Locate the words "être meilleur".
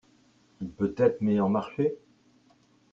0.97-1.47